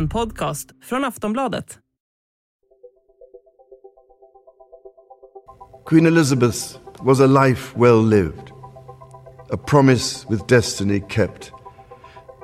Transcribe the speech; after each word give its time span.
En 0.00 0.08
podcast 0.08 0.70
från 0.82 1.04
Aftonbladet. 1.04 1.78
Queen 5.86 6.06
Elizabeth 6.06 6.78
was 7.00 7.20
a 7.20 7.26
life 7.26 7.78
well 7.78 8.02
lived, 8.02 8.50
a 9.50 9.56
promise 9.56 10.26
with 10.30 10.46
destiny 10.46 11.00
kept, 11.08 11.52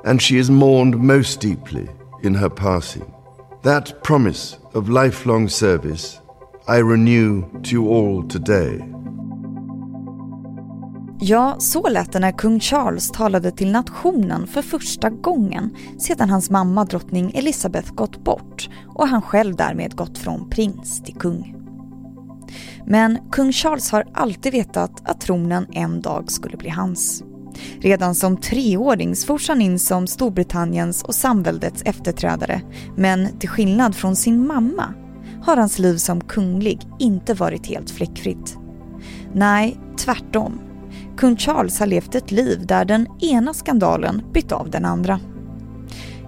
and 0.05 0.21
she 0.21 0.39
is 0.39 0.49
mourned 0.49 0.97
most 0.97 1.41
deeply 1.41 1.87
in 2.23 2.35
her 2.35 2.49
passing. 2.49 3.13
That 3.63 4.03
promise 4.03 4.59
of 4.73 4.89
lifelong 4.89 5.49
service 5.49 6.21
I 6.67 6.77
renew 6.77 7.41
to 7.63 7.71
you 7.71 7.89
all 7.89 8.27
today. 8.27 8.96
Ja, 11.19 11.55
så 11.59 11.89
lät 11.89 12.11
det 12.11 12.19
när 12.19 12.31
kung 12.31 12.59
Charles 12.59 13.11
talade 13.11 13.51
till 13.51 13.71
nationen 13.71 14.47
för 14.47 14.61
första 14.61 15.09
gången 15.09 15.75
sedan 15.99 16.29
hans 16.29 16.49
mamma 16.49 16.85
drottning 16.85 17.31
Elizabeth 17.35 17.93
gått 17.93 18.23
bort 18.23 18.69
och 18.87 19.07
han 19.07 19.21
själv 19.21 19.55
därmed 19.55 19.95
gått 19.95 20.17
från 20.17 20.49
prins 20.49 21.03
till 21.03 21.15
kung. 21.15 21.55
Men 22.85 23.17
kung 23.31 23.51
Charles 23.51 23.91
har 23.91 24.05
alltid 24.13 24.51
vetat 24.53 25.09
att 25.09 25.21
tronen 25.21 25.67
en 25.71 26.01
dag 26.01 26.31
skulle 26.31 26.57
bli 26.57 26.69
hans. 26.69 27.23
Redan 27.79 28.15
som 28.15 28.37
treåring 28.37 29.15
svors 29.15 29.49
han 29.49 29.61
in 29.61 29.79
som 29.79 30.07
Storbritanniens 30.07 31.03
och 31.03 31.15
samväldets 31.15 31.81
efterträdare 31.85 32.61
men 32.95 33.39
till 33.39 33.49
skillnad 33.49 33.95
från 33.95 34.15
sin 34.15 34.47
mamma 34.47 34.93
har 35.41 35.57
hans 35.57 35.79
liv 35.79 35.97
som 35.97 36.21
kunglig 36.21 36.79
inte 36.99 37.33
varit 37.33 37.67
helt 37.67 37.91
fläckfritt. 37.91 38.57
Nej, 39.33 39.79
tvärtom. 39.97 40.66
Kung 41.17 41.37
Charles 41.37 41.79
har 41.79 41.87
levt 41.87 42.15
ett 42.15 42.31
liv 42.31 42.65
där 42.65 42.85
den 42.85 43.07
ena 43.21 43.53
skandalen 43.53 44.23
bytt 44.33 44.51
av 44.51 44.69
den 44.69 44.85
andra. 44.85 45.19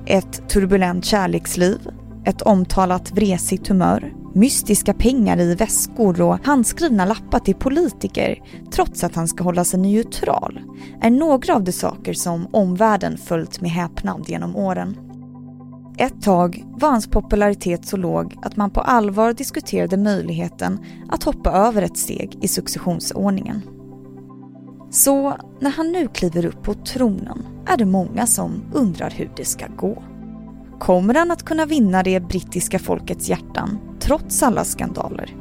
Ett 0.06 0.50
turbulent 0.50 1.06
kärleksliv, 1.06 1.78
ett 2.26 2.42
omtalat 2.42 3.12
vresigt 3.12 3.68
humör, 3.68 4.14
mystiska 4.34 4.94
pengar 4.94 5.40
i 5.40 5.56
väskor 5.56 6.22
och 6.22 6.46
handskrivna 6.46 7.06
lappar 7.06 7.40
till 7.40 7.56
politiker 7.56 8.42
trots 8.72 9.04
att 9.04 9.16
han 9.16 9.28
ska 9.28 9.44
hålla 9.44 9.64
sig 9.64 9.80
neutral 9.80 10.60
är 11.02 11.10
några 11.10 11.56
av 11.56 11.64
de 11.64 11.72
saker 11.72 12.14
som 12.14 12.48
omvärlden 12.54 13.18
följt 13.18 13.62
med 13.62 13.72
häpnad 13.72 14.26
genom 14.28 14.56
åren. 14.56 14.98
Ett 15.98 16.22
tag 16.22 16.66
var 16.68 16.90
hans 16.90 17.08
popularitet 17.08 17.86
så 17.86 17.98
låg 17.98 18.36
att 18.42 18.56
man 18.56 18.70
på 18.70 18.82
allvar 18.82 19.34
diskuterade 19.34 19.98
möjligheten 19.98 20.80
att 21.10 21.24
hoppa 21.24 21.52
över 21.52 21.82
ett 21.82 21.98
steg 21.98 22.38
i 22.42 22.48
successionsordningen. 22.48 23.62
Så 24.90 25.38
när 25.60 25.70
han 25.70 25.92
nu 25.92 26.08
kliver 26.08 26.46
upp 26.46 26.64
på 26.64 26.74
tronen 26.74 27.46
är 27.66 27.78
det 27.78 27.86
många 27.86 28.28
som 28.28 28.64
undrar 28.74 29.10
hur 29.10 29.32
det 29.36 29.46
ska 29.46 29.68
gå. 29.68 30.04
Kommer 30.80 31.14
han 31.14 31.32
att 31.32 31.44
kunna 31.44 31.66
vinna 31.66 32.04
det 32.04 32.20
brittiska 32.20 32.80
folkets 32.80 33.30
hjärtan 33.30 33.80
trots 34.00 34.44
alla 34.44 34.64
skandaler? 34.64 35.36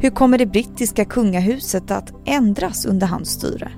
Hur 0.00 0.10
kommer 0.10 0.38
det 0.38 0.46
brittiska 0.46 1.04
kungahuset 1.04 1.90
att 1.90 2.12
ändras 2.24 2.86
under 2.86 3.06
hans 3.06 3.28
styre? 3.28 3.72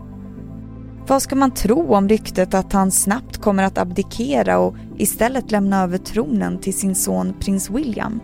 Vad 1.09 1.23
ska 1.23 1.37
man 1.37 1.51
tro 1.51 1.95
om 1.95 2.09
ryktet 2.09 2.55
att 2.55 2.73
han 2.73 2.91
snabbt 2.91 3.37
kommer 3.37 3.63
att 3.63 3.79
abdikera 3.79 4.59
och 4.59 4.77
istället 4.97 5.51
lämna 5.51 5.83
över 5.83 5.99
tronen 5.99 6.59
till 6.59 6.79
sin 6.79 6.95
son 6.95 7.35
prins 7.41 7.71
William? 7.71 8.21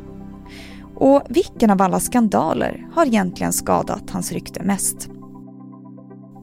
Och 0.95 1.23
vilken 1.29 1.71
av 1.71 1.83
alla 1.83 2.01
skandaler 2.01 2.87
har 2.95 3.07
egentligen 3.07 3.53
skadat 3.53 4.11
hans 4.11 4.33
rykte 4.33 4.63
mest? 4.63 5.11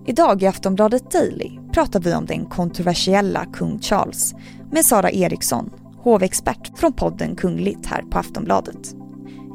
Idag 0.09 0.43
i 0.43 0.47
Aftonbladet 0.47 1.11
Daily 1.11 1.59
pratar 1.73 1.99
vi 1.99 2.13
om 2.15 2.25
den 2.25 2.45
kontroversiella 2.45 3.45
kung 3.45 3.79
Charles 3.79 4.33
med 4.71 4.85
Sara 4.85 5.11
Eriksson, 5.11 5.69
hovexpert 6.03 6.79
från 6.79 6.93
podden 6.93 7.35
Kungligt 7.35 7.85
här 7.85 8.01
på 8.01 8.19
Aftonbladet. 8.19 8.95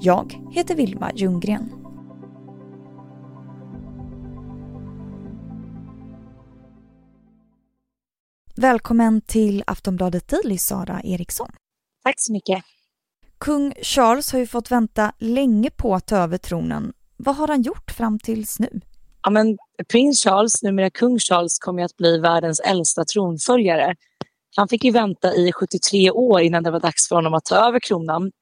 Jag 0.01 0.35
heter 0.53 0.75
Vilma 0.75 1.13
Ljunggren. 1.15 1.73
Välkommen 8.57 9.21
till 9.21 9.65
Aftonbladet 9.67 10.29
Daily, 10.29 10.59
Sara 10.59 11.01
Eriksson. 11.03 11.51
Tack 12.05 12.15
så 12.19 12.33
mycket. 12.33 12.65
Kung 13.39 13.73
Charles 13.83 14.33
har 14.33 14.39
ju 14.39 14.47
fått 14.47 14.71
vänta 14.71 15.13
länge 15.19 15.71
på 15.71 15.95
att 15.95 16.07
ta 16.07 16.17
över 16.17 16.39
tronen. 16.39 16.93
Vad 17.17 17.37
har 17.37 17.49
han 17.49 17.63
gjort 17.63 17.91
fram 17.91 18.19
tills 18.19 18.59
nu? 18.59 18.81
Ja, 19.25 19.31
men 19.31 19.57
prins 19.93 20.23
Charles, 20.25 20.63
numera 20.63 20.91
kung 20.91 21.19
Charles, 21.19 21.59
kommer 21.59 21.85
att 21.85 21.97
bli 21.97 22.19
världens 22.19 22.61
äldsta 22.61 23.05
tronföljare. 23.05 23.95
Han 24.57 24.69
fick 24.69 24.85
ju 24.85 24.91
vänta 24.91 25.35
i 25.35 25.53
73 25.53 26.11
år 26.11 26.41
innan 26.41 26.63
det 26.63 26.71
var 26.71 26.81
dags 26.81 27.09
för 27.09 27.17
honom 27.17 27.35
att 27.35 27.45
ta 27.45 27.57
över 27.57 27.81
kronan. 27.81 28.33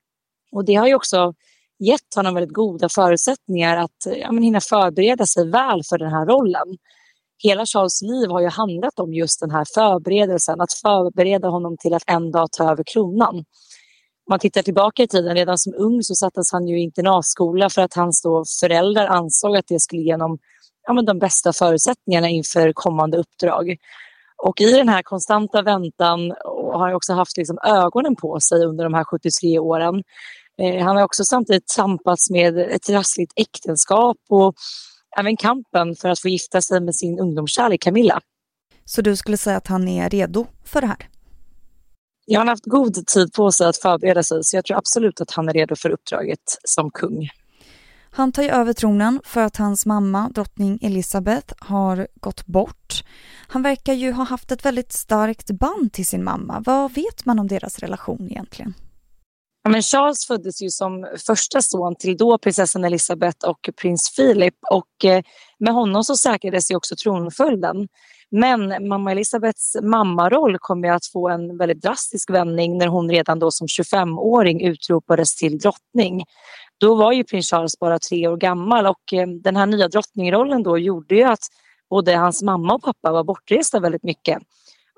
Och 0.53 0.65
det 0.65 0.75
har 0.75 0.87
ju 0.87 0.94
också 0.94 1.34
gett 1.78 2.15
honom 2.16 2.34
väldigt 2.34 2.54
goda 2.54 2.88
förutsättningar 2.88 3.76
att 3.76 4.06
ja, 4.20 4.32
men 4.32 4.43
hinna 4.43 4.60
förbereda 4.60 5.26
sig 5.26 5.50
väl 5.50 5.82
för 5.88 5.98
den 5.98 6.10
här 6.10 6.26
rollen. 6.26 6.76
Hela 7.38 7.66
Charles 7.66 8.03
liv 8.03 8.31
har 8.31 8.41
ju 8.41 8.49
handlat 8.49 8.99
om 8.99 9.14
just 9.14 9.41
den 9.41 9.50
här 9.50 9.66
förberedelsen, 9.75 10.60
att 10.60 10.72
förbereda 10.72 11.49
honom 11.49 11.76
till 11.76 11.94
att 11.94 12.03
en 12.06 12.31
dag 12.31 12.49
ta 12.53 12.70
över 12.70 12.84
kronan. 12.93 13.37
Om 13.37 14.31
man 14.31 14.38
tittar 14.38 14.62
tillbaka 14.62 15.03
i 15.03 15.09
tiden, 15.09 15.34
redan 15.34 15.59
som 15.59 15.75
ung 15.76 16.03
så 16.03 16.14
sattes 16.14 16.53
han 16.53 16.69
ju 16.69 16.78
i 16.81 16.82
internatskola 16.82 17.70
för 17.70 17.82
att 17.82 17.94
hans 17.94 18.22
då 18.22 18.44
föräldrar 18.60 19.06
ansåg 19.06 19.56
att 19.56 19.66
det 19.69 19.81
skulle 19.81 20.03
ge 20.03 20.12
honom 20.12 20.38
ja, 20.87 20.93
men 20.93 21.04
de 21.04 21.19
bästa 21.19 21.53
förutsättningarna 21.53 22.28
inför 22.28 22.72
kommande 22.72 23.19
uppdrag. 23.19 23.76
Och 24.37 24.60
i 24.60 24.72
den 24.72 24.88
här 24.88 25.03
konstanta 25.03 25.62
väntan 25.62 26.32
har 26.44 26.87
han 26.87 26.94
också 26.94 27.12
haft 27.12 27.37
liksom 27.37 27.59
ögonen 27.65 28.16
på 28.16 28.41
sig 28.41 28.65
under 28.65 28.84
de 28.84 28.94
här 28.94 29.04
73 29.04 29.59
åren. 29.59 30.03
Eh, 30.62 30.84
han 30.84 30.97
har 30.97 31.04
också 31.04 31.25
samtidigt 31.25 31.66
tampats 31.66 32.31
med 32.31 32.59
ett 32.59 32.82
trassligt 32.82 33.32
äktenskap 33.37 34.16
och 34.28 34.54
även 35.19 35.37
kampen 35.37 35.97
för 35.97 36.09
att 36.09 36.20
få 36.20 36.28
gifta 36.28 36.60
sig 36.60 36.81
med 36.81 36.94
sin 36.94 37.19
ungdomskärlek 37.19 37.82
Camilla. 37.82 38.20
Så 38.84 39.03
du 39.03 39.16
skulle 39.16 39.37
säga 39.37 39.56
att 39.56 39.66
han 39.66 39.88
är 39.88 40.10
redo 40.10 40.47
för 40.64 40.81
det 40.81 40.87
här? 40.87 41.09
Ja, 42.26 42.38
han 42.38 42.49
har 42.49 42.53
haft 42.53 42.66
god 42.66 43.06
tid 43.06 43.32
på 43.32 43.53
sig 43.53 43.66
att 43.66 43.76
förbereda 43.76 44.22
sig 44.22 44.44
så 44.44 44.56
jag 44.56 44.64
tror 44.64 44.76
absolut 44.76 45.20
att 45.20 45.31
han 45.31 45.49
är 45.49 45.53
redo 45.53 45.76
för 45.76 45.91
uppdraget 45.91 46.59
som 46.64 46.91
kung. 46.91 47.28
Han 48.15 48.33
tar 48.33 48.43
ju 48.43 48.49
över 48.49 48.73
tronen 48.73 49.21
för 49.25 49.41
att 49.41 49.56
hans 49.56 49.87
mamma, 49.87 50.28
drottning 50.28 50.78
Elizabeth, 50.83 51.55
har 51.59 52.09
gått 52.15 52.47
bort. 52.47 53.05
Han 53.49 53.62
verkar 53.62 53.93
ju 53.93 54.12
ha 54.12 54.25
haft 54.25 54.53
ett 54.53 54.65
väldigt 54.65 54.93
starkt 54.93 55.50
band 55.50 55.93
till 55.93 56.06
sin 56.06 56.25
mamma. 56.25 56.62
Vad 56.67 56.95
vet 56.95 57.25
man 57.25 57.39
om 57.39 57.49
deras 57.49 57.78
relation 57.78 58.28
egentligen? 58.31 58.75
Ja, 59.65 59.71
men 59.71 59.83
Charles 59.83 60.27
föddes 60.27 60.62
ju 60.62 60.71
som 60.71 61.06
första 61.27 61.62
son 61.62 61.95
till 61.97 62.17
då 62.17 62.39
prinsessan 62.39 62.84
Elizabeth 62.84 63.49
och 63.49 63.71
prins 63.81 64.17
Philip 64.17 64.55
och 64.71 65.05
eh, 65.05 65.23
med 65.59 65.75
honom 65.75 66.05
så 66.05 66.17
säkrades 66.17 66.71
ju 66.71 66.77
också 66.77 66.97
tronföljden. 66.97 67.89
Men 68.31 68.89
mamma 68.89 69.12
Elisabeths 69.12 69.77
mammaroll 69.83 70.59
kommer 70.59 70.89
att 70.89 71.06
få 71.06 71.29
en 71.29 71.59
väldigt 71.59 71.83
drastisk 71.83 72.31
vändning 72.31 72.79
när 72.79 72.87
hon 72.87 73.11
redan 73.11 73.39
då 73.39 73.50
som 73.50 73.67
25-åring 73.67 74.62
utropades 74.67 75.37
till 75.37 75.59
drottning. 75.59 76.25
Då 76.82 76.94
var 76.94 77.12
ju 77.12 77.25
prins 77.25 77.50
Charles 77.50 77.78
bara 77.78 77.98
tre 77.98 78.28
år 78.28 78.37
gammal 78.37 78.87
och 78.87 79.12
eh, 79.12 79.26
den 79.26 79.56
här 79.56 79.66
nya 79.66 79.88
drottningrollen 79.88 80.62
då 80.62 80.78
gjorde 80.78 81.15
ju 81.15 81.22
att 81.22 81.41
både 81.91 82.16
hans 82.16 82.43
mamma 82.43 82.75
och 82.75 82.82
pappa 82.82 83.12
var 83.12 83.25
bortresta 83.25 83.81
väldigt 83.81 84.03
mycket. 84.03 84.38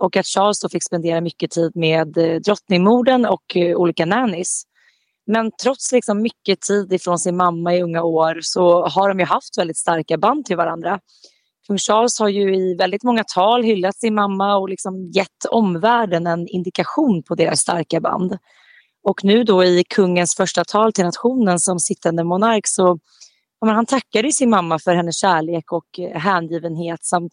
Och 0.01 0.17
att 0.17 0.27
Charles 0.27 0.61
då 0.61 0.69
fick 0.69 0.85
spendera 0.85 1.21
mycket 1.21 1.51
tid 1.51 1.73
med 1.75 2.19
eh, 2.19 2.41
drottningmorden 2.41 3.27
och 3.27 3.57
eh, 3.57 3.77
olika 3.77 4.07
nannies. 4.07 4.63
Men 5.27 5.51
trots 5.63 5.93
liksom 5.93 6.23
mycket 6.23 6.61
tid 6.61 6.93
ifrån 6.93 7.19
sin 7.19 7.37
mamma 7.37 7.75
i 7.75 7.83
unga 7.83 8.03
år 8.03 8.39
så 8.43 8.87
har 8.87 9.09
de 9.09 9.19
ju 9.19 9.25
haft 9.25 9.59
väldigt 9.59 9.79
starka 9.79 10.19
band 10.19 10.45
till 10.45 10.57
varandra. 10.57 11.01
Kung 11.67 11.79
Charles 11.79 12.21
har 12.21 12.29
ju 12.29 12.57
i 12.57 12.75
väldigt 12.75 13.03
många 13.03 13.25
tal 13.35 13.63
hyllat 13.63 13.97
sin 13.97 14.15
mamma 14.15 14.57
och 14.57 14.69
liksom 14.69 15.11
gett 15.11 15.45
omvärlden 15.51 16.27
en 16.27 16.49
indikation 16.49 17.23
på 17.23 17.35
deras 17.35 17.61
starka 17.61 18.01
band. 18.01 18.39
Och 19.05 19.25
nu 19.25 19.45
då 19.45 19.65
i 19.65 19.85
kungens 19.85 20.37
första 20.37 20.65
tal 20.65 20.93
till 20.93 21.05
nationen 21.05 21.59
som 21.59 21.79
sittande 21.79 22.25
monark 22.25 22.67
så 22.67 22.99
ja, 23.61 23.73
han 23.73 23.87
tackade 23.87 24.33
sin 24.33 24.51
mamma 24.51 24.79
för 24.79 24.95
hennes 24.95 25.17
kärlek 25.17 25.73
och 25.73 25.99
eh, 25.99 26.21
hängivenhet 26.21 27.05
samt 27.05 27.33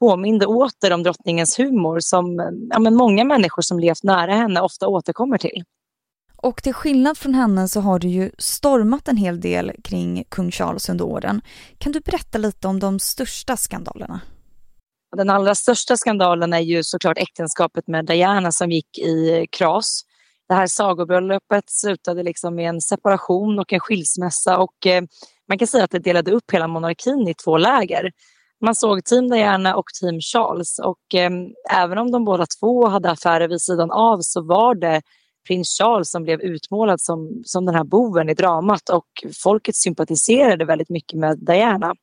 påminde 0.00 0.46
åter 0.46 0.92
om 0.92 1.02
drottningens 1.02 1.58
humor 1.58 2.00
som 2.00 2.36
ja, 2.70 2.78
men 2.78 2.94
många 2.94 3.24
människor 3.24 3.62
som 3.62 3.78
levt 3.78 4.02
nära 4.02 4.34
henne 4.34 4.60
ofta 4.60 4.88
återkommer 4.88 5.38
till. 5.38 5.64
Och 6.36 6.62
till 6.62 6.74
skillnad 6.74 7.18
från 7.18 7.34
henne 7.34 7.68
så 7.68 7.80
har 7.80 7.98
du 7.98 8.08
ju 8.08 8.30
stormat 8.38 9.08
en 9.08 9.16
hel 9.16 9.40
del 9.40 9.72
kring 9.84 10.24
kung 10.28 10.50
Charles 10.50 10.88
under 10.88 11.04
åren. 11.04 11.40
Kan 11.78 11.92
du 11.92 12.00
berätta 12.00 12.38
lite 12.38 12.68
om 12.68 12.80
de 12.80 12.98
största 13.00 13.56
skandalerna? 13.56 14.20
Den 15.16 15.30
allra 15.30 15.54
största 15.54 15.96
skandalen 15.96 16.52
är 16.52 16.60
ju 16.60 16.84
såklart 16.84 17.18
äktenskapet 17.18 17.88
med 17.88 18.06
Diana 18.06 18.52
som 18.52 18.70
gick 18.70 18.98
i 18.98 19.46
kras. 19.50 20.05
Det 20.48 20.54
här 20.54 20.66
sagobröllopet 20.66 21.64
slutade 21.66 22.22
liksom 22.22 22.54
med 22.54 22.68
en 22.68 22.80
separation 22.80 23.58
och 23.58 23.72
en 23.72 23.80
skilsmässa 23.80 24.58
och 24.58 24.86
eh, 24.86 25.02
man 25.48 25.58
kan 25.58 25.68
säga 25.68 25.84
att 25.84 25.90
det 25.90 25.98
delade 25.98 26.30
upp 26.30 26.50
hela 26.52 26.68
monarkin 26.68 27.28
i 27.28 27.34
två 27.34 27.56
läger. 27.56 28.10
Man 28.64 28.74
såg 28.74 29.04
Team 29.04 29.30
Diana 29.30 29.76
och 29.76 29.86
Team 30.00 30.20
Charles 30.20 30.78
och 30.78 31.14
eh, 31.14 31.30
även 31.82 31.98
om 31.98 32.10
de 32.10 32.24
båda 32.24 32.46
två 32.60 32.86
hade 32.86 33.10
affärer 33.10 33.48
vid 33.48 33.60
sidan 33.60 33.90
av 33.90 34.18
så 34.20 34.42
var 34.42 34.74
det 34.74 35.02
prins 35.48 35.78
Charles 35.78 36.10
som 36.10 36.22
blev 36.22 36.40
utmålad 36.40 37.00
som, 37.00 37.42
som 37.44 37.66
den 37.66 37.74
här 37.74 37.84
boven 37.84 38.28
i 38.28 38.34
dramat 38.34 38.88
och 38.88 39.06
folket 39.42 39.76
sympatiserade 39.76 40.64
väldigt 40.64 40.90
mycket 40.90 41.18
med 41.18 41.38
Diana. 41.38 41.94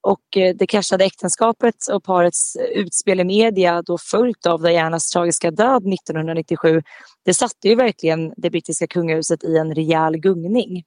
Och 0.00 0.36
eh, 0.36 0.54
det 0.56 0.66
kraschade 0.66 1.04
äktenskapet 1.04 1.74
och 1.92 2.04
parets 2.04 2.56
utspel 2.74 3.20
i 3.20 3.24
media 3.24 3.82
då 3.82 3.98
följt 4.10 4.46
av 4.46 4.62
Dianas 4.62 5.10
tragiska 5.10 5.50
död 5.50 5.92
1997, 5.92 6.82
det 7.28 7.34
satte 7.34 7.68
ju 7.68 7.74
verkligen 7.74 8.32
det 8.36 8.50
brittiska 8.50 8.86
kungahuset 8.86 9.44
i 9.44 9.56
en 9.56 9.74
rejäl 9.74 10.16
gungning. 10.16 10.84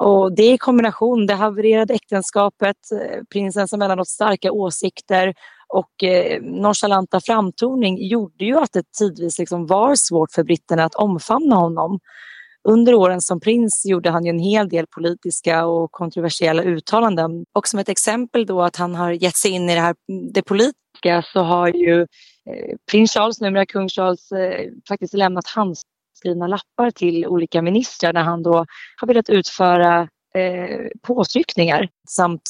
Och 0.00 0.36
det 0.36 0.52
i 0.52 0.58
kombination, 0.58 1.26
det 1.26 1.34
havererade 1.34 1.94
äktenskapet, 1.94 2.76
eh, 2.92 3.22
prinsens 3.32 3.72
emellanåt 3.72 4.08
starka 4.08 4.52
åsikter 4.52 5.34
och 5.68 6.04
eh, 6.04 6.42
nonchalanta 6.42 7.20
framtoning 7.20 8.08
gjorde 8.08 8.44
ju 8.44 8.58
att 8.58 8.72
det 8.72 8.92
tidvis 8.98 9.38
liksom 9.38 9.66
var 9.66 9.94
svårt 9.94 10.32
för 10.32 10.44
britterna 10.44 10.84
att 10.84 10.94
omfamna 10.94 11.56
honom. 11.56 11.98
Under 12.68 12.94
åren 12.94 13.20
som 13.20 13.40
prins 13.40 13.82
gjorde 13.86 14.10
han 14.10 14.24
ju 14.24 14.30
en 14.30 14.38
hel 14.38 14.68
del 14.68 14.86
politiska 14.86 15.66
och 15.66 15.92
kontroversiella 15.92 16.62
uttalanden. 16.62 17.44
Och 17.52 17.68
som 17.68 17.78
ett 17.78 17.88
exempel 17.88 18.46
då 18.46 18.62
att 18.62 18.76
han 18.76 18.94
har 18.94 19.10
gett 19.10 19.36
sig 19.36 19.50
in 19.50 19.70
i 19.70 19.74
det 19.74 19.80
här 19.80 19.94
det 20.32 20.42
politiska 20.42 21.22
så 21.32 21.40
har 21.40 21.68
ju 21.68 22.00
eh, 22.00 22.76
prins 22.90 23.12
Charles, 23.12 23.40
numera 23.40 23.66
kung 23.66 23.88
Charles, 23.88 24.32
eh, 24.32 24.70
faktiskt 24.88 25.14
lämnat 25.14 25.46
handskrivna 25.46 26.46
lappar 26.46 26.90
till 26.90 27.26
olika 27.26 27.62
ministrar 27.62 28.12
där 28.12 28.22
han 28.22 28.42
då 28.42 28.66
har 28.96 29.06
velat 29.06 29.28
utföra 29.28 30.08
eh, 30.34 30.86
påtryckningar 31.02 31.88
samt 32.08 32.42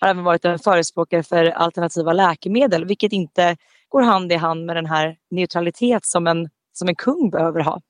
har 0.00 0.08
även 0.08 0.24
varit 0.24 0.44
en 0.44 0.58
förespråkare 0.58 1.22
för 1.22 1.44
alternativa 1.44 2.12
läkemedel 2.12 2.84
vilket 2.84 3.12
inte 3.12 3.56
går 3.88 4.02
hand 4.02 4.32
i 4.32 4.36
hand 4.36 4.66
med 4.66 4.76
den 4.76 4.86
här 4.86 5.16
neutralitet 5.30 6.06
som 6.06 6.26
en, 6.26 6.48
som 6.72 6.88
en 6.88 6.96
kung 6.96 7.30
behöver 7.30 7.60
ha. 7.60 7.80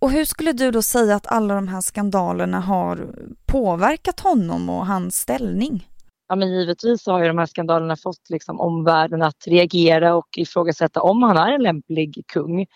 Och 0.00 0.10
hur 0.10 0.24
skulle 0.24 0.52
du 0.52 0.70
då 0.70 0.82
säga 0.82 1.16
att 1.16 1.26
alla 1.26 1.54
de 1.54 1.68
här 1.68 1.80
skandalerna 1.80 2.60
har 2.60 3.08
påverkat 3.46 4.20
honom 4.20 4.70
och 4.70 4.86
hans 4.86 5.16
ställning? 5.16 5.88
Ja, 6.28 6.36
men 6.36 6.52
givetvis 6.52 7.06
har 7.06 7.20
ju 7.20 7.28
de 7.28 7.38
här 7.38 7.46
skandalerna 7.46 7.96
fått 7.96 8.30
liksom 8.30 8.60
omvärlden 8.60 9.22
att 9.22 9.46
reagera 9.46 10.14
och 10.14 10.28
ifrågasätta 10.36 11.02
om 11.02 11.22
han 11.22 11.36
är 11.36 11.52
en 11.52 11.62
lämplig 11.62 12.24
kung. 12.32 12.66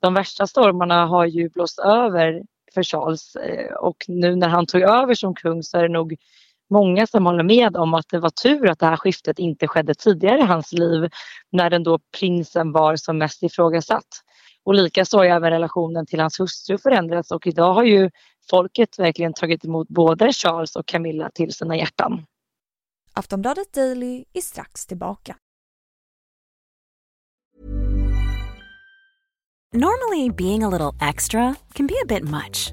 De 0.00 0.14
värsta 0.14 0.46
stormarna 0.46 1.06
har 1.06 1.24
ju 1.26 1.48
blåst 1.48 1.78
över 1.78 2.42
för 2.74 2.82
Charles 2.82 3.36
eh, 3.36 3.74
och 3.74 3.96
nu 4.08 4.36
när 4.36 4.48
han 4.48 4.66
tog 4.66 4.82
över 4.82 5.14
som 5.14 5.34
kung 5.34 5.62
så 5.62 5.78
är 5.78 5.82
det 5.82 5.88
nog 5.88 6.16
många 6.70 7.06
som 7.06 7.26
håller 7.26 7.44
med 7.44 7.76
om 7.76 7.94
att 7.94 8.08
det 8.10 8.18
var 8.18 8.30
tur 8.30 8.70
att 8.70 8.78
det 8.78 8.86
här 8.86 8.96
skiftet 8.96 9.38
inte 9.38 9.68
skedde 9.68 9.94
tidigare 9.94 10.38
i 10.38 10.42
hans 10.42 10.72
liv 10.72 11.10
när 11.52 11.70
den 11.70 11.82
då 11.82 11.98
prinsen 12.18 12.72
var 12.72 12.96
som 12.96 13.18
mest 13.18 13.42
ifrågasatt. 13.42 14.08
Och 14.64 14.74
likaså 14.74 15.18
har 15.18 15.24
även 15.24 15.50
relationen 15.50 16.06
till 16.06 16.20
hans 16.20 16.40
hustru 16.40 16.78
förändrats 16.78 17.30
och 17.30 17.46
idag 17.46 17.74
har 17.74 17.84
ju 17.84 18.10
folket 18.50 18.98
verkligen 18.98 19.32
tagit 19.32 19.64
emot 19.64 19.88
både 19.88 20.32
Charles 20.32 20.76
och 20.76 20.86
Camilla 20.86 21.30
till 21.34 21.52
sina 21.52 21.76
hjärtan. 21.76 22.26
Aftonbladet 23.12 23.72
Daily 23.72 24.24
är 24.32 24.40
strax 24.40 24.86
tillbaka. 24.86 25.36
Normally 29.72 30.30
being 30.30 30.64
a 30.64 30.68
little 30.68 31.08
extra 31.08 31.54
can 31.74 31.86
be 31.86 31.94
a 32.02 32.06
bit 32.08 32.24
much, 32.24 32.72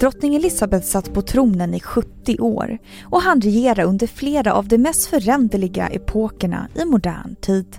Drottning 0.00 0.34
Elizabeth 0.36 0.86
satt 0.86 1.12
på 1.14 1.22
tronen 1.22 1.74
i 1.74 1.80
70 1.80 2.40
år 2.40 2.78
och 3.04 3.22
han 3.22 3.40
regerade 3.40 3.84
under 3.84 4.06
flera 4.06 4.52
av 4.52 4.68
de 4.68 4.78
mest 4.78 5.06
föränderliga 5.06 5.88
epokerna 5.88 6.68
i 6.74 6.84
modern 6.84 7.34
tid. 7.34 7.76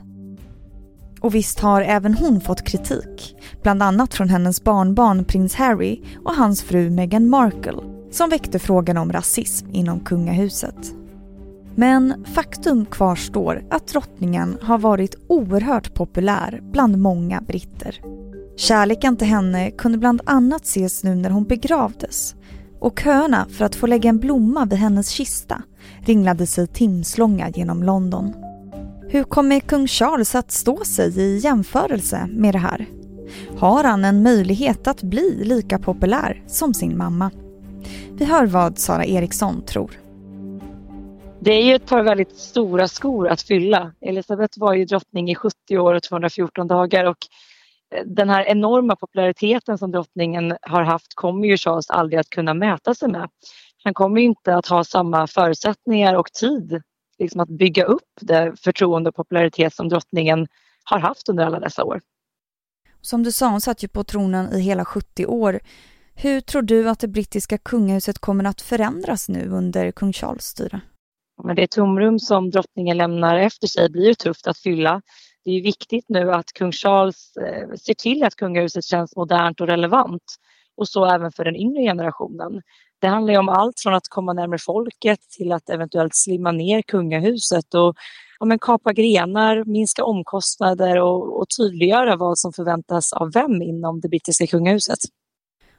Och 1.22 1.36
visst 1.36 1.60
har 1.60 1.82
även 1.82 2.14
hon 2.14 2.42
fått 2.42 2.62
kritik, 2.62 3.36
bland 3.62 3.84
annat 3.84 4.14
från 4.14 4.30
hennes 4.30 4.64
barnbarn 4.64 5.26
prins 5.26 5.56
Harry 5.56 6.02
och 6.26 6.36
hans 6.36 6.64
fru 6.64 6.90
Meghan 6.90 7.30
Markle, 7.30 7.82
som 8.12 8.30
väckte 8.30 8.60
frågan 8.60 8.98
om 8.98 9.14
rasism 9.14 9.68
inom 9.72 10.00
kungahuset. 10.00 10.96
Men 11.76 12.26
faktum 12.34 12.86
kvarstår 12.86 13.64
att 13.70 13.88
drottningen 13.88 14.58
har 14.62 14.78
varit 14.78 15.16
oerhört 15.28 15.94
populär 15.94 16.60
bland 16.72 16.98
många 16.98 17.42
britter. 17.42 18.02
Kärleken 18.58 19.18
till 19.18 19.28
henne 19.28 19.72
kunde 19.72 19.98
bland 19.98 20.22
annat 20.26 20.64
ses 20.64 21.04
nu 21.04 21.16
när 21.16 21.30
hon 21.30 21.44
begravdes 21.44 22.36
och 22.80 23.00
köerna 23.00 23.48
för 23.50 23.66
att 23.66 23.76
få 23.76 23.88
lägga 23.88 24.10
en 24.10 24.20
blomma 24.20 24.66
vid 24.66 24.80
hennes 24.80 25.10
kista 25.10 25.64
ringlade 26.06 26.48
sig 26.48 26.68
timslånga 26.68 27.50
genom 27.50 27.84
London. 27.84 28.34
Hur 29.10 29.24
kommer 29.24 29.60
kung 29.60 29.88
Charles 29.88 30.36
att 30.36 30.52
stå 30.52 30.86
sig 30.86 31.20
i 31.20 31.38
jämförelse 31.38 32.28
med 32.30 32.54
det 32.54 32.60
här? 32.60 32.86
Har 33.58 33.84
han 33.84 34.06
en 34.06 34.24
möjlighet 34.24 34.88
att 34.88 35.02
bli 35.02 35.44
lika 35.44 35.80
populär 35.80 36.44
som 36.48 36.74
sin 36.74 36.98
mamma? 36.98 37.32
Vi 38.12 38.26
hör 38.26 38.46
vad 38.46 38.78
Sara 38.78 39.06
Eriksson 39.06 39.66
tror. 39.66 39.92
Det 41.40 41.52
är 41.52 41.64
ju 41.64 41.76
ett 41.76 41.86
par 41.86 42.04
väldigt 42.04 42.38
stora 42.38 42.88
skor 42.88 43.28
att 43.28 43.42
fylla. 43.42 43.92
Elisabeth 44.02 44.60
var 44.60 44.74
ju 44.74 44.86
drottning 44.86 45.30
i 45.32 45.36
70 45.36 45.78
år 45.78 45.94
och 45.94 46.04
214 46.04 46.68
dagar 46.68 47.06
och 47.06 47.18
den 48.06 48.30
här 48.30 48.44
enorma 48.44 48.96
populariteten 48.96 49.78
som 49.78 49.92
drottningen 49.92 50.58
har 50.62 50.84
haft 50.84 51.16
kommer 51.16 51.48
ju 51.48 51.58
Charles 51.58 51.90
aldrig 51.90 52.20
att 52.20 52.30
kunna 52.30 52.54
mäta 52.54 52.96
sig 52.96 53.10
med. 53.10 53.30
Han 53.84 53.94
kommer 53.94 54.22
inte 54.22 54.56
att 54.56 54.68
ha 54.68 54.84
samma 54.84 55.28
förutsättningar 55.28 56.16
och 56.16 56.32
tid 56.34 56.82
liksom 57.20 57.42
att 57.42 57.50
bygga 57.50 57.84
upp 57.84 58.10
det 58.22 58.54
förtroende 58.60 59.10
och 59.10 59.16
popularitet 59.16 59.74
som 59.74 59.90
drottningen 59.90 60.48
har 60.84 61.00
haft 61.00 61.30
under 61.30 61.46
alla 61.46 61.60
dessa 61.60 61.84
år. 61.84 62.02
Som 63.02 63.24
du 63.24 63.32
sa, 63.32 63.50
hon 63.50 63.62
satt 63.62 63.84
ju 63.84 63.88
på 63.88 64.04
tronen 64.04 64.54
i 64.54 64.60
hela 64.60 64.86
70 64.86 65.26
år. 65.26 65.60
Hur 66.16 66.42
tror 66.42 66.62
du 66.62 66.90
att 66.90 67.00
det 67.00 67.08
brittiska 67.08 67.58
kungahuset 67.58 68.20
kommer 68.20 68.44
att 68.44 68.62
förändras 68.62 69.30
nu 69.30 69.50
under 69.50 69.92
kung 69.92 70.14
Charles 70.14 70.44
styre? 70.44 70.82
Men 71.44 71.56
det 71.56 71.68
tomrum 71.68 72.20
som 72.20 72.50
drottningen 72.50 72.98
lämnar 72.98 73.38
efter 73.38 73.68
sig 73.68 73.90
blir 73.90 74.08
ju 74.08 74.14
tufft 74.14 74.48
att 74.48 74.58
fylla 74.58 75.02
det 75.46 75.52
är 75.52 75.62
viktigt 75.64 76.06
nu 76.08 76.32
att 76.32 76.54
kung 76.54 76.72
Charles 76.72 77.38
eh, 77.38 77.76
ser 77.76 77.94
till 77.94 78.24
att 78.24 78.36
kungahuset 78.36 78.86
känns 78.86 79.16
modernt 79.16 79.62
och 79.62 79.68
relevant 79.68 80.24
och 80.78 80.88
så 80.88 81.06
även 81.06 81.32
för 81.32 81.44
den 81.44 81.56
yngre 81.56 81.82
generationen. 81.82 82.62
Det 83.02 83.08
handlar 83.08 83.34
ju 83.34 83.40
om 83.40 83.50
allt 83.50 83.80
från 83.80 83.94
att 83.94 84.08
komma 84.10 84.34
närmare 84.34 84.60
folket 84.60 85.20
till 85.38 85.52
att 85.52 85.70
eventuellt 85.70 86.16
slimma 86.16 86.52
ner 86.52 86.82
kungahuset 86.82 87.74
och 87.74 87.96
ja, 88.40 88.46
men 88.46 88.60
kapa 88.60 88.94
grenar, 88.94 89.64
minska 89.66 90.04
omkostnader 90.04 91.02
och, 91.02 91.40
och 91.40 91.46
tydliggöra 91.58 92.16
vad 92.16 92.38
som 92.38 92.54
förväntas 92.54 93.14
av 93.14 93.32
vem 93.34 93.62
inom 93.62 94.00
det 94.02 94.10
brittiska 94.10 94.48
kungahuset. 94.48 95.00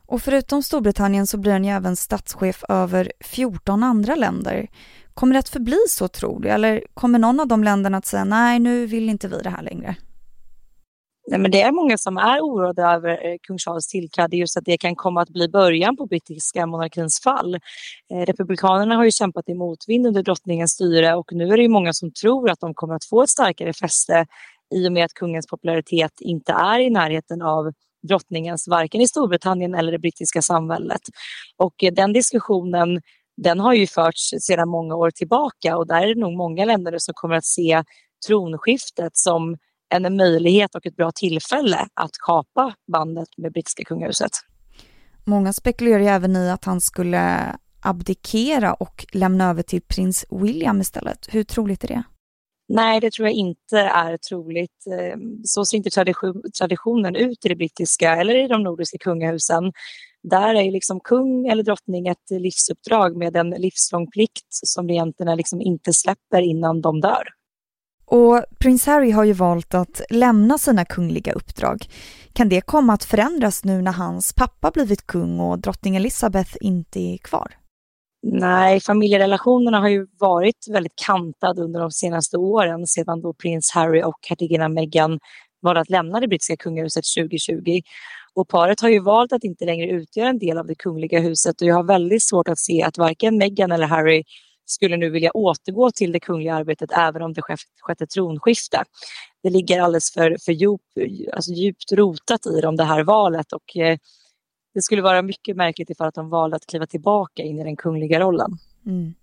Och 0.07 0.23
förutom 0.23 0.63
Storbritannien 0.63 1.27
så 1.27 1.39
blir 1.39 1.53
han 1.53 1.65
ju 1.65 1.71
även 1.71 1.97
statschef 1.97 2.65
över 2.69 3.13
14 3.21 3.83
andra 3.83 4.15
länder. 4.15 4.69
Kommer 5.17 5.33
det 5.33 5.39
att 5.39 5.49
förbli 5.49 5.79
så 5.89 6.09
tror 6.09 6.41
du? 6.41 6.49
Eller 6.49 6.85
kommer 6.95 7.19
någon 7.19 7.41
av 7.41 7.47
de 7.47 7.65
länderna 7.65 7.99
att 7.99 8.07
säga 8.07 8.25
nej, 8.25 8.59
nu 8.59 8.87
vill 8.87 9.09
inte 9.09 9.29
vi 9.29 9.39
det 9.43 9.51
här 9.51 9.63
längre? 9.63 9.97
Nej, 11.29 11.41
men 11.41 11.51
det 11.51 11.63
är 11.63 11.73
många 11.73 11.99
som 11.99 12.17
är 12.17 12.41
oroade 12.41 12.83
över 12.83 13.27
eh, 13.27 13.37
kung 13.43 13.59
Charles 13.59 13.87
tillträde 13.87 14.37
just 14.37 14.57
att 14.57 14.65
det 14.65 14.79
kan 14.79 14.95
komma 14.97 15.23
att 15.23 15.29
bli 15.29 15.49
början 15.49 15.97
på 15.97 16.07
brittiska 16.07 16.67
monarkins 16.67 17.21
fall. 17.21 17.55
Eh, 18.11 18.27
republikanerna 18.27 18.97
har 18.97 19.05
ju 19.05 19.11
kämpat 19.11 19.49
i 19.49 19.55
motvind 19.55 20.07
under 20.07 20.23
drottningens 20.23 20.73
styre 20.73 21.15
och 21.15 21.33
nu 21.33 21.49
är 21.49 21.57
det 21.57 21.69
många 21.69 21.93
som 21.93 22.13
tror 22.13 22.51
att 22.51 22.61
de 22.61 22.75
kommer 22.75 22.95
att 22.95 23.05
få 23.05 23.23
ett 23.23 23.31
starkare 23.31 23.73
fäste 23.73 24.27
i 24.75 24.89
och 24.89 24.93
med 24.93 25.05
att 25.05 25.15
kungens 25.15 25.47
popularitet 25.47 26.13
inte 26.21 26.53
är 26.53 26.79
i 26.81 26.91
närheten 26.91 27.43
av 27.43 27.73
drottningens, 28.09 28.69
varken 28.69 29.01
i 29.01 29.09
Storbritannien 29.09 29.75
eller 29.75 29.93
det 29.93 29.99
brittiska 29.99 30.43
samhället. 30.43 31.03
Och 31.57 31.85
eh, 31.85 31.93
den 31.93 32.13
diskussionen 32.13 33.01
den 33.37 33.61
har 33.61 33.75
ju 33.75 33.87
förts 33.87 34.31
sedan 34.41 34.69
många 34.69 34.95
år 34.95 35.11
tillbaka 35.11 35.77
och 35.77 35.87
där 35.87 36.03
är 36.03 36.15
det 36.15 36.21
nog 36.21 36.37
många 36.37 36.65
länder 36.65 36.99
som 36.99 37.15
kommer 37.15 37.35
att 37.35 37.45
se 37.45 37.85
tronskiftet 38.27 39.17
som 39.17 39.57
en 39.95 40.17
möjlighet 40.17 40.75
och 40.75 40.87
ett 40.87 40.97
bra 40.97 41.11
tillfälle 41.15 41.87
att 41.95 42.11
kapa 42.27 42.75
bandet 42.93 43.29
med 43.37 43.53
brittiska 43.53 43.85
kungahuset. 43.85 44.31
Många 45.25 45.53
spekulerar 45.53 46.01
ju 46.01 46.07
även 46.07 46.37
i 46.37 46.51
att 46.51 46.65
han 46.65 46.81
skulle 46.81 47.57
abdikera 47.81 48.75
och 48.75 49.07
lämna 49.13 49.51
över 49.51 49.63
till 49.63 49.83
prins 49.83 50.25
William 50.31 50.81
istället. 50.81 51.27
Hur 51.31 51.45
troligt 51.45 51.85
är 51.85 51.89
det? 51.89 52.03
Nej, 52.69 53.01
det 53.01 53.13
tror 53.13 53.29
jag 53.29 53.35
inte 53.35 53.79
är 53.79 54.17
troligt. 54.17 54.87
Ehm, 55.01 55.45
så 55.45 55.65
ser 55.65 55.77
inte 55.77 55.91
traditionen 56.59 57.17
ut 57.17 57.45
i 57.45 57.49
det 57.49 57.57
brittiska 57.57 58.17
eller 58.17 58.45
i 58.45 58.49
de 58.49 58.63
nordiska 58.63 58.99
kungahusen. 58.99 59.73
Där 60.31 60.55
är 60.55 60.71
liksom 60.71 61.01
kung 61.01 61.47
eller 61.47 61.63
drottning 61.63 62.07
ett 62.07 62.31
livsuppdrag 62.31 63.17
med 63.17 63.37
en 63.37 63.51
livslång 63.51 64.11
plikt 64.11 64.47
som 64.51 64.89
regenterna 64.89 65.35
liksom 65.35 65.61
inte 65.61 65.93
släpper 65.93 66.41
innan 66.41 66.81
de 66.81 67.01
dör. 67.01 67.29
Och 68.07 68.45
prins 68.59 68.87
Harry 68.87 69.11
har 69.11 69.25
ju 69.25 69.33
valt 69.33 69.75
att 69.75 70.01
lämna 70.11 70.59
sina 70.59 70.85
kungliga 70.85 71.33
uppdrag. 71.33 71.87
Kan 72.33 72.49
det 72.49 72.61
komma 72.61 72.93
att 72.93 73.05
förändras 73.05 73.65
nu 73.65 73.83
när 73.83 73.93
hans 73.93 74.33
pappa 74.33 74.71
blivit 74.71 75.07
kung 75.07 75.41
och 75.41 75.59
drottning 75.59 75.97
Elizabeth 75.97 76.57
inte 76.61 77.01
är 77.01 77.17
kvar? 77.17 77.57
Nej, 78.23 78.81
familjerelationerna 78.81 79.81
har 79.81 79.89
ju 79.89 80.07
varit 80.19 80.67
väldigt 80.73 80.97
kantade 81.07 81.63
under 81.63 81.81
de 81.81 81.91
senaste 81.91 82.37
åren 82.37 82.87
sedan 82.87 83.21
då 83.21 83.33
prins 83.33 83.71
Harry 83.75 84.03
och 84.03 84.19
hertiginna 84.29 84.69
Meghan 84.69 85.19
valde 85.63 85.81
att 85.81 85.91
lämna 85.91 86.21
det 86.21 86.29
brittiska 86.29 86.57
kungahuset 86.57 87.05
2020. 87.19 87.81
Och 88.37 88.49
paret 88.49 88.81
har 88.81 88.89
ju 88.89 89.01
valt 89.01 89.33
att 89.33 89.45
inte 89.45 89.65
längre 89.65 89.91
utgöra 89.91 90.29
en 90.29 90.39
del 90.39 90.59
av 90.59 90.67
det 90.67 90.75
kungliga 90.75 91.21
huset 91.21 91.61
och 91.61 91.67
jag 91.67 91.75
har 91.75 91.85
väldigt 91.85 92.23
svårt 92.23 92.49
att 92.49 92.59
se 92.59 92.83
att 92.83 92.99
varken 92.99 93.39
Meghan 93.39 93.73
eller 93.73 93.87
Harry 93.87 94.25
skulle 94.65 94.97
nu 94.97 95.11
vilja 95.11 95.31
återgå 95.31 95.91
till 95.91 96.13
det 96.13 96.21
kungliga 96.21 96.55
arbetet 96.55 96.91
även 96.93 97.23
om 97.23 97.33
det 97.33 97.43
skett 97.81 98.01
ett 98.01 98.11
tronskifte. 98.11 98.85
Det 99.43 99.51
ligger 99.51 99.81
alldeles 99.81 100.13
för, 100.13 100.37
för 100.45 100.53
djup, 100.53 100.81
alltså 101.33 101.53
djupt 101.53 101.93
rotat 101.93 102.47
i 102.47 102.61
dem 102.61 102.77
det 102.77 102.85
här 102.85 103.05
valet 103.05 103.53
och 103.53 103.77
eh, 103.77 103.99
det 104.75 104.83
skulle 104.83 105.03
vara 105.03 105.23
mycket 105.23 105.57
märkligt 105.57 105.91
ifall 105.91 106.09
att 106.09 106.15
de 106.15 106.29
valde 106.29 106.57
att 106.57 106.67
kliva 106.67 106.87
tillbaka 106.87 107.43
in 107.43 107.59
i 107.59 107.65
den 107.65 107.77
kungliga 107.77 108.21
rollen. 108.21 108.59
Mm. 108.87 109.15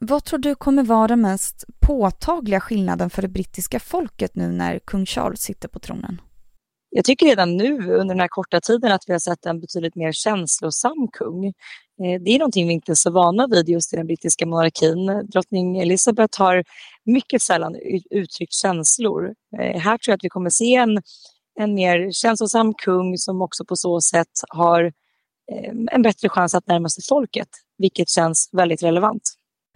Vad 0.00 0.24
tror 0.24 0.38
du 0.38 0.54
kommer 0.54 0.82
vara 0.82 1.08
den 1.08 1.20
mest 1.20 1.64
påtagliga 1.80 2.60
skillnaden 2.60 3.10
för 3.10 3.22
det 3.22 3.28
brittiska 3.28 3.80
folket 3.80 4.34
nu 4.34 4.48
när 4.48 4.78
kung 4.78 5.06
Charles 5.06 5.40
sitter 5.40 5.68
på 5.68 5.78
tronen? 5.78 6.20
Jag 6.90 7.04
tycker 7.04 7.26
redan 7.26 7.56
nu 7.56 7.72
under 7.74 8.14
den 8.14 8.20
här 8.20 8.28
korta 8.28 8.60
tiden 8.60 8.92
att 8.92 9.04
vi 9.06 9.12
har 9.12 9.20
sett 9.20 9.46
en 9.46 9.60
betydligt 9.60 9.94
mer 9.94 10.12
känslosam 10.12 11.08
kung. 11.12 11.46
Eh, 11.46 12.20
det 12.20 12.30
är 12.30 12.38
någonting 12.38 12.66
vi 12.68 12.72
inte 12.72 12.92
är 12.92 12.94
så 12.94 13.10
vana 13.10 13.46
vid 13.46 13.68
just 13.68 13.92
i 13.92 13.96
den 13.96 14.06
brittiska 14.06 14.46
monarkin. 14.46 15.06
Drottning 15.06 15.78
Elizabeth 15.80 16.40
har 16.40 16.64
mycket 17.04 17.42
sällan 17.42 17.76
uttryckt 18.10 18.52
känslor. 18.52 19.34
Eh, 19.58 19.80
här 19.80 19.98
tror 19.98 20.12
jag 20.12 20.16
att 20.16 20.24
vi 20.24 20.28
kommer 20.28 20.50
se 20.50 20.74
en 20.74 21.02
en 21.58 21.74
mer 21.74 22.12
känslosam 22.12 22.74
kung 22.74 23.18
som 23.18 23.42
också 23.42 23.64
på 23.64 23.76
så 23.76 24.00
sätt 24.00 24.28
har 24.48 24.84
eh, 25.52 25.72
en 25.92 26.02
bättre 26.02 26.28
chans 26.28 26.54
att 26.54 26.66
närma 26.66 26.88
sig 26.88 27.04
folket, 27.08 27.48
vilket 27.78 28.08
känns 28.08 28.48
väldigt 28.52 28.82
relevant. 28.82 29.22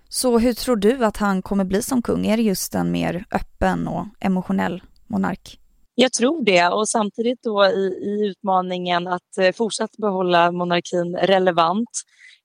Så 0.08 0.38
hur 0.38 0.52
tror 0.52 0.76
du 0.76 1.04
att 1.04 1.16
han 1.16 1.42
kommer 1.42 1.64
bli 1.64 1.82
som 1.82 2.02
kung? 2.02 2.26
Är 2.26 2.36
det 2.36 2.42
just 2.42 2.74
en 2.74 2.92
mer 2.92 3.24
öppen 3.30 3.88
och 3.88 4.06
emotionell 4.20 4.82
monark? 5.06 5.61
Jag 5.94 6.12
tror 6.12 6.44
det 6.44 6.68
och 6.68 6.88
samtidigt 6.88 7.42
då 7.42 7.64
i, 7.64 7.86
i 8.02 8.26
utmaningen 8.30 9.08
att 9.08 9.38
eh, 9.38 9.52
fortsatt 9.52 9.96
behålla 9.96 10.52
monarkin 10.52 11.16
relevant. 11.16 11.90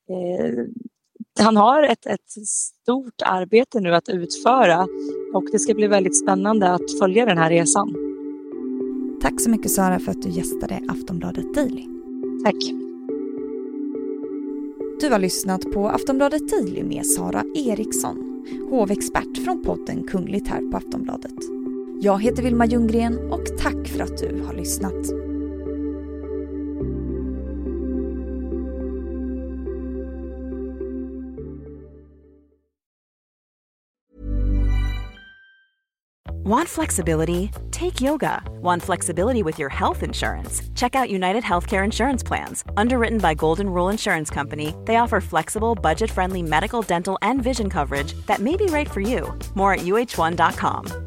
Eh, 0.10 0.54
han 1.40 1.58
har 1.58 1.84
ett, 1.84 2.06
ett 2.06 2.32
stort 2.48 3.22
arbete 3.26 3.80
nu 3.80 3.96
att 3.96 4.10
utföra 4.10 4.88
och 5.34 5.44
det 5.52 5.60
ska 5.60 5.74
bli 5.74 5.88
väldigt 5.88 6.20
spännande 6.20 6.72
att 6.72 7.00
följa 7.00 7.26
den 7.26 7.38
här 7.38 7.50
resan. 7.50 7.96
Tack 9.22 9.42
så 9.42 9.50
mycket 9.50 9.72
Sara 9.72 10.00
för 10.00 10.12
att 10.12 10.22
du 10.22 10.30
gästade 10.30 10.82
Aftonbladet 10.90 11.54
Daily. 11.56 11.86
Tack. 12.44 12.56
Du 15.02 15.10
har 15.10 15.20
lyssnat 15.20 15.62
på 15.74 15.90
Aftonbladet 15.90 16.50
Daily 16.50 16.84
med 16.84 17.06
Sara 17.06 17.44
Eriksson, 17.56 18.46
hovexpert 18.70 19.44
från 19.46 19.64
podden 19.64 20.08
Kungligt 20.08 20.48
här 20.48 20.72
på 20.72 20.78
Aftonbladet. 20.78 21.57
Jag 22.00 22.24
heter 22.24 22.44
Vilma 22.44 22.66
Ljunggren 22.66 23.32
och 23.32 23.58
tack 23.58 23.88
för 23.88 24.00
att 24.00 24.18
du 24.18 24.42
har 24.46 24.54
lyssnat. 24.54 24.94
Want 36.44 36.70
flexibility? 36.70 37.52
Take 37.72 38.00
yoga. 38.00 38.42
Want 38.62 38.84
flexibility 38.84 39.44
with 39.44 39.60
your 39.60 39.70
health 39.70 40.02
insurance? 40.04 40.62
Check 40.76 40.96
out 40.96 41.10
United 41.10 41.44
Healthcare 41.44 41.84
Insurance 41.84 42.24
Plans. 42.24 42.64
Underwritten 42.78 43.18
by 43.18 43.34
Golden 43.34 43.70
Rule 43.70 43.90
Insurance 43.90 44.30
Company, 44.30 44.74
they 44.86 44.96
offer 44.96 45.20
flexible, 45.20 45.76
budget 45.76 46.10
friendly 46.10 46.42
medical, 46.42 46.82
dental, 46.82 47.18
and 47.22 47.44
vision 47.44 47.70
coverage 47.70 48.14
that 48.28 48.40
may 48.40 48.56
be 48.56 48.68
right 48.68 48.90
for 48.90 49.02
you. 49.02 49.38
More 49.56 49.74
at 49.74 49.82
uh1.com. 49.82 51.07